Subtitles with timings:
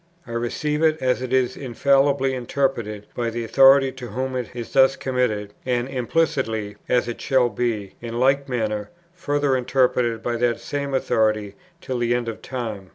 [0.25, 4.73] I receive it, as it is infallibly interpreted by the authority to whom it is
[4.73, 10.59] thus committed, and (implicitly) as it shall be, in like manner, further interpreted by that
[10.59, 12.89] same authority till the end of time.